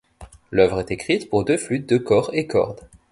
[0.49, 2.87] L'œuvre est écrite pour deux flûtes, deux cors, et cordes.